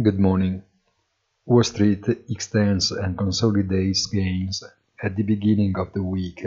[0.00, 0.62] Good morning.
[1.44, 4.62] Wall Street extends and consolidates gains
[5.02, 6.46] at the beginning of the week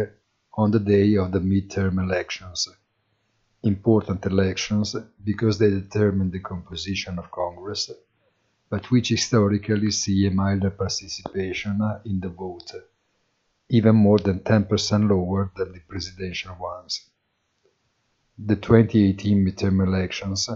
[0.54, 2.70] on the day of the midterm elections.
[3.64, 7.92] Important elections because they determine the composition of Congress,
[8.70, 12.72] but which historically see a milder participation in the vote,
[13.68, 17.02] even more than 10% lower than the presidential ones.
[18.40, 20.50] The 2018 midterm elections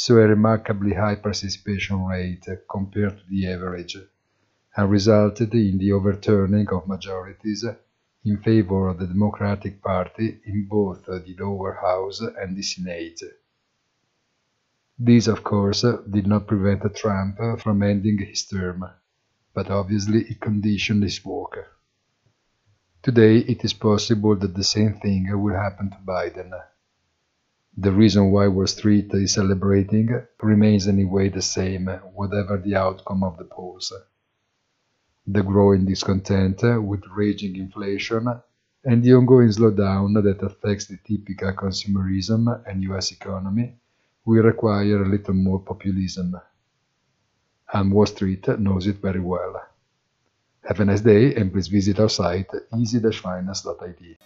[0.00, 3.96] saw a remarkably high participation rate compared to the average,
[4.76, 7.64] and resulted in the overturning of majorities
[8.24, 13.20] in favor of the Democratic Party in both the lower house and the Senate.
[14.96, 18.84] This, of course, did not prevent Trump from ending his term,
[19.52, 21.58] but obviously it conditioned his work.
[23.02, 26.52] Today it is possible that the same thing will happen to Biden.
[27.80, 30.08] The reason why Wall Street is celebrating
[30.42, 33.92] remains anyway the same, whatever the outcome of the polls.
[35.28, 38.26] The growing discontent with raging inflation
[38.82, 43.76] and the ongoing slowdown that affects the typical consumerism and US economy
[44.24, 46.34] will require a little more populism.
[47.72, 49.54] And Wall Street knows it very well.
[50.64, 54.18] Have a nice day and please visit our site easy-finance.it.